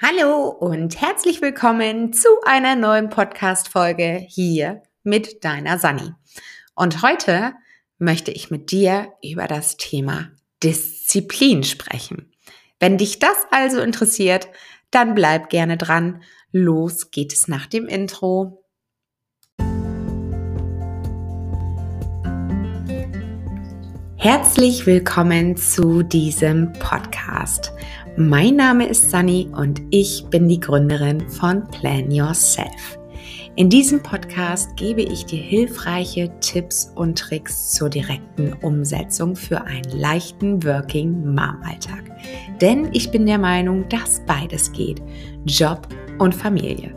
[0.00, 6.12] Hallo und herzlich willkommen zu einer neuen Podcast-Folge hier mit deiner Sani.
[6.76, 7.54] Und heute
[7.98, 10.30] möchte ich mit dir über das Thema
[10.62, 12.30] Disziplin sprechen.
[12.78, 14.48] Wenn dich das also interessiert,
[14.92, 16.22] dann bleib gerne dran.
[16.52, 18.64] Los geht es nach dem Intro.
[24.20, 27.72] Herzlich willkommen zu diesem Podcast.
[28.20, 32.98] Mein Name ist Sunny und ich bin die Gründerin von Plan Yourself.
[33.54, 39.96] In diesem Podcast gebe ich dir hilfreiche Tipps und Tricks zur direkten Umsetzung für einen
[39.96, 42.10] leichten Working Mom Alltag.
[42.60, 45.00] Denn ich bin der Meinung, dass beides geht.
[45.44, 45.86] Job
[46.18, 46.96] und Familie.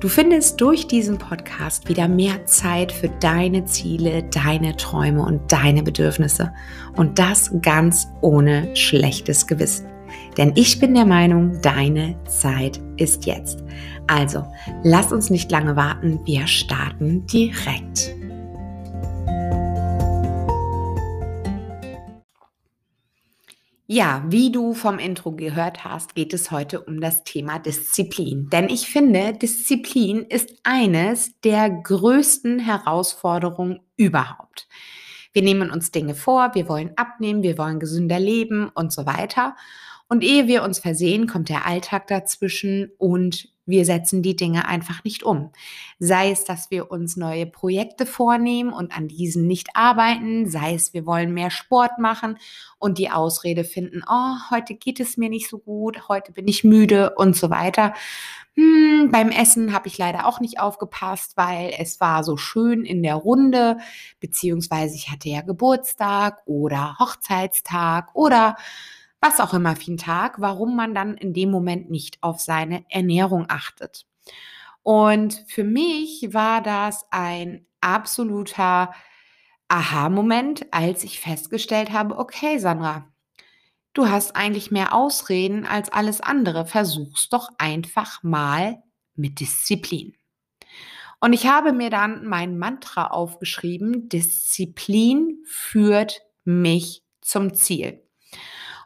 [0.00, 5.82] Du findest durch diesen Podcast wieder mehr Zeit für deine Ziele, deine Träume und deine
[5.82, 6.52] Bedürfnisse.
[6.94, 9.97] Und das ganz ohne schlechtes Gewissen.
[10.36, 13.64] Denn ich bin der Meinung, deine Zeit ist jetzt.
[14.06, 14.44] Also,
[14.82, 18.14] lass uns nicht lange warten, wir starten direkt.
[23.90, 28.50] Ja, wie du vom Intro gehört hast, geht es heute um das Thema Disziplin.
[28.50, 34.68] Denn ich finde, Disziplin ist eines der größten Herausforderungen überhaupt.
[35.32, 39.56] Wir nehmen uns Dinge vor, wir wollen abnehmen, wir wollen gesünder leben und so weiter.
[40.08, 45.04] Und ehe wir uns versehen, kommt der Alltag dazwischen und wir setzen die Dinge einfach
[45.04, 45.52] nicht um.
[45.98, 50.94] Sei es, dass wir uns neue Projekte vornehmen und an diesen nicht arbeiten, sei es,
[50.94, 52.38] wir wollen mehr Sport machen
[52.78, 56.64] und die Ausrede finden, oh, heute geht es mir nicht so gut, heute bin ich
[56.64, 57.92] müde und so weiter.
[58.54, 63.02] Hm, beim Essen habe ich leider auch nicht aufgepasst, weil es war so schön in
[63.02, 63.76] der Runde,
[64.18, 68.56] beziehungsweise ich hatte ja Geburtstag oder Hochzeitstag oder
[69.20, 72.84] was auch immer für einen Tag, warum man dann in dem Moment nicht auf seine
[72.88, 74.06] Ernährung achtet.
[74.82, 78.94] Und für mich war das ein absoluter
[79.68, 83.12] Aha-Moment, als ich festgestellt habe, okay, Sandra,
[83.92, 86.64] du hast eigentlich mehr Ausreden als alles andere.
[86.64, 88.82] Versuch's doch einfach mal
[89.14, 90.14] mit Disziplin.
[91.20, 98.07] Und ich habe mir dann mein Mantra aufgeschrieben, Disziplin führt mich zum Ziel.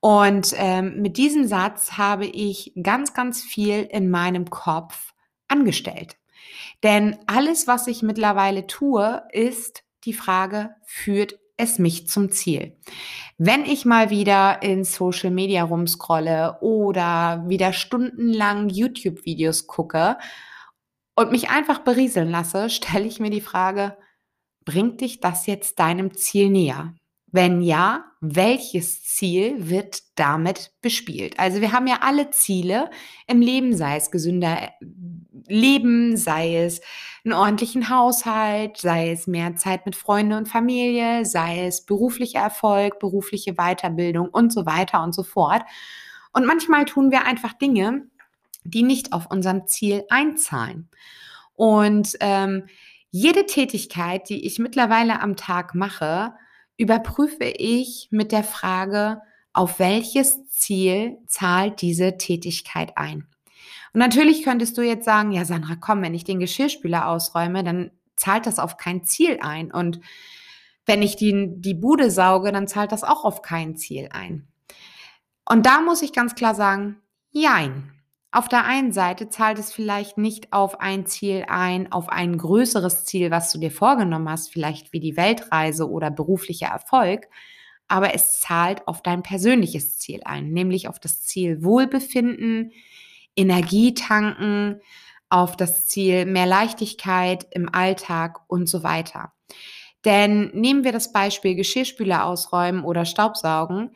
[0.00, 5.14] Und ähm, mit diesem Satz habe ich ganz, ganz viel in meinem Kopf
[5.48, 6.16] angestellt.
[6.82, 12.76] Denn alles, was ich mittlerweile tue, ist die Frage, führt es mich zum Ziel?
[13.38, 20.18] Wenn ich mal wieder in Social Media rumscrolle oder wieder stundenlang YouTube-Videos gucke
[21.14, 23.96] und mich einfach berieseln lasse, stelle ich mir die Frage,
[24.64, 26.94] bringt dich das jetzt deinem Ziel näher?
[27.32, 31.38] Wenn ja, welches Ziel wird damit bespielt?
[31.38, 32.90] Also wir haben ja alle Ziele
[33.26, 34.68] im Leben, sei es gesünder äh,
[35.48, 36.80] Leben, sei es
[37.24, 42.98] einen ordentlichen Haushalt, sei es mehr Zeit mit Freunden und Familie, sei es beruflicher Erfolg,
[42.98, 45.62] berufliche Weiterbildung und so weiter und so fort.
[46.32, 48.06] Und manchmal tun wir einfach Dinge,
[48.64, 50.88] die nicht auf unserem Ziel einzahlen.
[51.54, 52.66] Und ähm,
[53.10, 56.34] jede Tätigkeit, die ich mittlerweile am Tag mache,
[56.76, 59.20] überprüfe ich mit der Frage,
[59.52, 63.26] auf welches Ziel zahlt diese Tätigkeit ein?
[63.92, 67.90] Und natürlich könntest du jetzt sagen, ja Sandra, komm, wenn ich den Geschirrspüler ausräume, dann
[68.16, 69.72] zahlt das auf kein Ziel ein.
[69.72, 70.00] Und
[70.84, 74.46] wenn ich die, die Bude sauge, dann zahlt das auch auf kein Ziel ein.
[75.48, 77.00] Und da muss ich ganz klar sagen,
[77.30, 77.92] jein.
[78.32, 83.04] Auf der einen Seite zahlt es vielleicht nicht auf ein Ziel ein, auf ein größeres
[83.04, 87.28] Ziel, was du dir vorgenommen hast, vielleicht wie die Weltreise oder beruflicher Erfolg,
[87.88, 92.72] aber es zahlt auf dein persönliches Ziel ein, nämlich auf das Ziel Wohlbefinden,
[93.36, 94.80] Energie tanken,
[95.28, 99.32] auf das Ziel mehr Leichtigkeit im Alltag und so weiter.
[100.04, 103.90] Denn nehmen wir das Beispiel Geschirrspüler ausräumen oder Staubsaugen.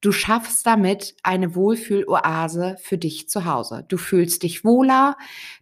[0.00, 3.84] Du schaffst damit eine Wohlfühloase für dich zu Hause.
[3.88, 5.16] Du fühlst dich wohler,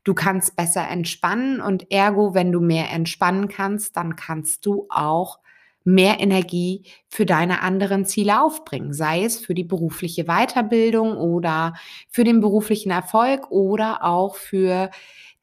[0.05, 5.38] du kannst besser entspannen und ergo, wenn du mehr entspannen kannst, dann kannst du auch
[5.85, 11.75] mehr Energie für deine anderen Ziele aufbringen, sei es für die berufliche Weiterbildung oder
[12.11, 14.91] für den beruflichen Erfolg oder auch für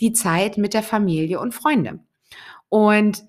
[0.02, 2.00] die Zeit mit der Familie und Freunde.
[2.68, 3.24] Und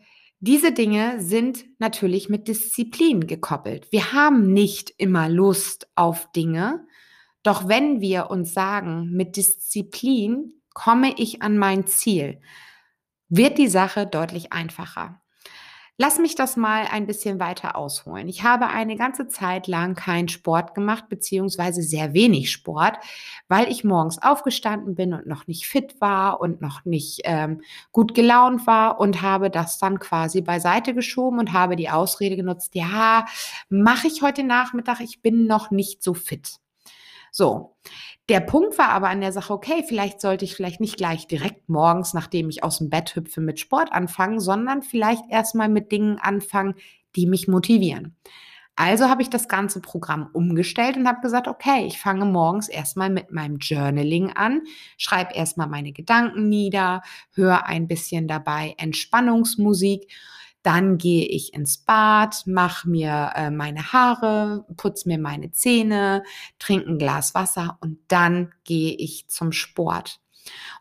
[0.46, 3.91] diese Dinge sind natürlich mit Disziplin gekoppelt.
[3.91, 6.87] Wir haben nicht immer Lust auf Dinge,
[7.43, 12.43] doch wenn wir uns sagen, mit Disziplin komme ich an mein Ziel,
[13.31, 15.23] wird die Sache deutlich einfacher.
[15.96, 18.26] Lass mich das mal ein bisschen weiter ausholen.
[18.29, 22.99] Ich habe eine ganze Zeit lang keinen Sport gemacht, beziehungsweise sehr wenig Sport,
[23.46, 27.62] weil ich morgens aufgestanden bin und noch nicht fit war und noch nicht ähm,
[27.93, 32.75] gut gelaunt war und habe das dann quasi beiseite geschoben und habe die Ausrede genutzt,
[32.75, 33.26] ja,
[33.69, 36.58] mache ich heute Nachmittag, ich bin noch nicht so fit.
[37.36, 37.75] So,
[38.28, 41.69] der Punkt war aber an der Sache, okay, vielleicht sollte ich vielleicht nicht gleich direkt
[41.69, 46.20] morgens, nachdem ich aus dem Bett hüpfe, mit Sport anfangen, sondern vielleicht erstmal mit Dingen
[46.20, 46.75] anfangen,
[47.16, 48.14] die mich motivieren.
[48.76, 53.10] Also habe ich das ganze Programm umgestellt und habe gesagt, okay, ich fange morgens erstmal
[53.10, 54.62] mit meinem Journaling an,
[54.96, 57.02] schreibe erstmal meine Gedanken nieder,
[57.32, 60.06] höre ein bisschen dabei Entspannungsmusik
[60.64, 66.25] dann gehe ich ins Bad, mache mir äh, meine Haare, putze mir meine Zähne,
[66.58, 70.20] trinke ein Glas Wasser und dann gehe ich zum Sport.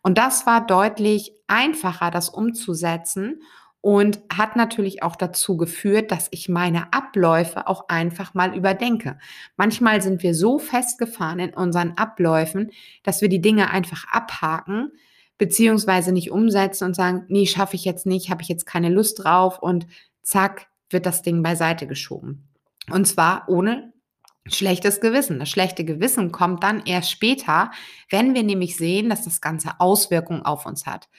[0.01, 3.41] Und das war deutlich einfacher, das umzusetzen
[3.81, 9.19] und hat natürlich auch dazu geführt, dass ich meine Abläufe auch einfach mal überdenke.
[9.57, 12.71] Manchmal sind wir so festgefahren in unseren Abläufen,
[13.03, 14.93] dass wir die Dinge einfach abhaken,
[15.43, 19.25] beziehungsweise nicht umsetzen und sagen, nee, schaffe ich jetzt nicht, habe ich jetzt keine Lust
[19.25, 19.87] drauf und
[20.21, 22.47] zack, wird das Ding beiseite geschoben.
[22.89, 23.91] Und zwar ohne
[24.45, 25.39] schlechtes Gewissen.
[25.39, 27.71] Das schlechte Gewissen kommt dann erst später,
[28.09, 31.09] wenn wir nämlich sehen, dass das Ganze Auswirkungen auf uns hat.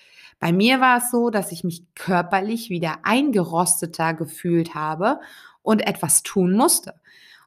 [0.40, 5.20] Bei mir war es so, dass ich mich körperlich wieder eingerosteter gefühlt habe
[5.60, 6.94] und etwas tun musste.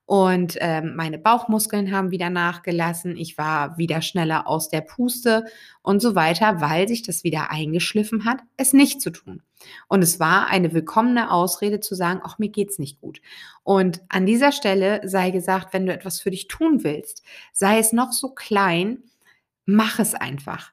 [0.07, 3.17] Und ähm, meine Bauchmuskeln haben wieder nachgelassen.
[3.17, 5.43] Ich war wieder schneller aus der Puste
[5.81, 9.43] und so weiter, weil sich das wieder eingeschliffen hat, es nicht zu tun.
[9.89, 13.19] Und es war eine willkommene Ausrede zu sagen, ach, mir geht's nicht gut.
[13.63, 17.21] Und an dieser Stelle sei gesagt, wenn du etwas für dich tun willst,
[17.51, 19.03] sei es noch so klein,
[19.65, 20.71] mach es einfach.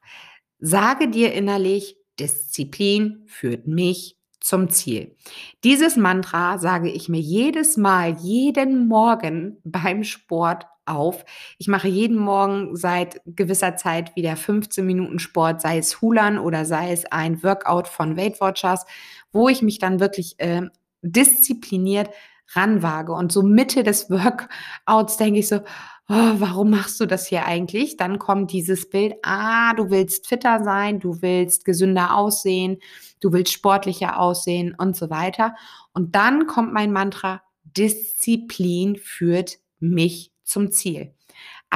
[0.61, 5.17] Sage dir innerlich, Disziplin führt mich zum Ziel.
[5.65, 11.25] Dieses Mantra sage ich mir jedes Mal, jeden Morgen beim Sport auf.
[11.57, 16.67] Ich mache jeden Morgen seit gewisser Zeit wieder 15 Minuten Sport, sei es Hulan oder
[16.67, 18.85] sei es ein Workout von Weight Watchers,
[19.33, 20.69] wo ich mich dann wirklich äh,
[21.01, 22.11] diszipliniert
[22.53, 23.15] ranwage.
[23.15, 25.61] Und so Mitte des Workouts denke ich so,
[26.09, 27.97] oh, warum machst du das hier eigentlich?
[27.97, 32.79] Dann kommt dieses Bild, ah, du willst fitter sein, du willst gesünder aussehen,
[33.21, 35.55] du willst sportlicher aussehen und so weiter.
[35.93, 41.15] Und dann kommt mein Mantra, Disziplin führt mich zum Ziel.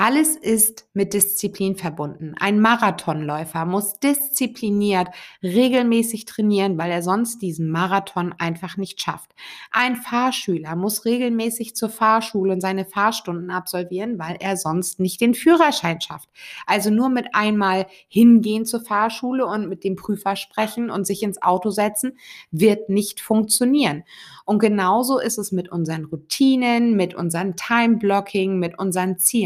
[0.00, 2.37] Alles ist mit Disziplin verbunden.
[2.39, 5.09] Ein Marathonläufer muss diszipliniert
[5.43, 9.35] regelmäßig trainieren, weil er sonst diesen Marathon einfach nicht schafft.
[9.73, 15.35] Ein Fahrschüler muss regelmäßig zur Fahrschule und seine Fahrstunden absolvieren, weil er sonst nicht den
[15.35, 16.29] Führerschein schafft.
[16.65, 21.43] Also nur mit einmal hingehen zur Fahrschule und mit dem Prüfer sprechen und sich ins
[21.43, 22.17] Auto setzen,
[22.53, 24.05] wird nicht funktionieren.
[24.45, 29.38] Und genauso ist es mit unseren Routinen, mit unserem Time-Blocking, mit unseren Zielen.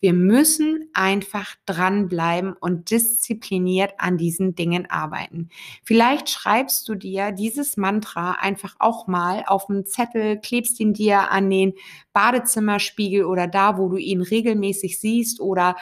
[0.00, 5.48] Wir müssen einfach dranbleiben und diszipliniert an diesen Dingen arbeiten.
[5.82, 11.30] Vielleicht schreibst du dir dieses Mantra einfach auch mal auf einen Zettel, klebst ihn dir
[11.30, 11.74] an den
[12.12, 15.76] Badezimmerspiegel oder da, wo du ihn regelmäßig siehst oder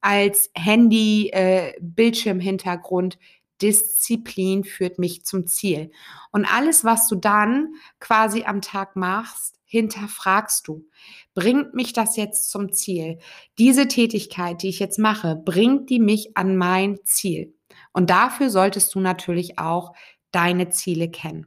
[0.00, 3.18] als Handy-Bildschirmhintergrund äh,
[3.60, 5.90] Disziplin führt mich zum Ziel.
[6.30, 10.88] Und alles, was du dann quasi am Tag machst, hinterfragst du.
[11.34, 13.18] Bringt mich das jetzt zum Ziel?
[13.58, 17.54] Diese Tätigkeit, die ich jetzt mache, bringt die mich an mein Ziel?
[17.92, 19.92] Und dafür solltest du natürlich auch
[20.32, 21.46] deine Ziele kennen.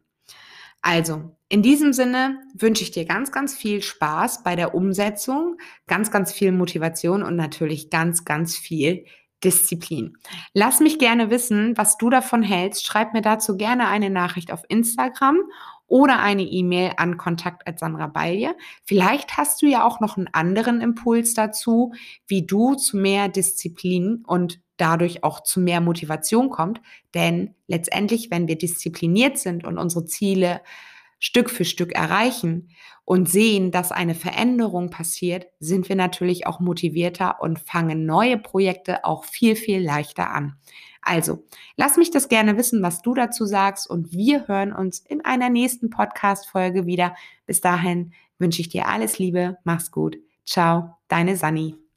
[0.81, 6.09] Also, in diesem Sinne wünsche ich dir ganz, ganz viel Spaß bei der Umsetzung, ganz,
[6.09, 9.05] ganz viel Motivation und natürlich ganz, ganz viel
[9.43, 10.17] Disziplin.
[10.53, 12.85] Lass mich gerne wissen, was du davon hältst.
[12.85, 15.39] Schreib mir dazu gerne eine Nachricht auf Instagram
[15.87, 18.55] oder eine E-Mail an Kontakt@sandra Balje.
[18.85, 21.93] Vielleicht hast du ja auch noch einen anderen Impuls dazu,
[22.27, 26.81] wie du zu mehr Disziplin und dadurch auch zu mehr Motivation kommt.
[27.13, 30.61] Denn letztendlich, wenn wir diszipliniert sind und unsere Ziele
[31.21, 32.69] Stück für Stück erreichen
[33.05, 39.05] und sehen, dass eine Veränderung passiert, sind wir natürlich auch motivierter und fangen neue Projekte
[39.05, 40.55] auch viel, viel leichter an.
[41.03, 41.45] Also,
[41.77, 45.49] lass mich das gerne wissen, was du dazu sagst und wir hören uns in einer
[45.49, 47.15] nächsten Podcast-Folge wieder.
[47.45, 50.17] Bis dahin wünsche ich dir alles Liebe, mach's gut.
[50.45, 51.90] Ciao, deine Sani.